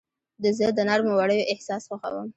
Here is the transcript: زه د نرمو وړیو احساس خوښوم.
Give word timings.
زه 0.57 0.65
د 0.77 0.79
نرمو 0.89 1.13
وړیو 1.19 1.49
احساس 1.53 1.83
خوښوم. 1.89 2.27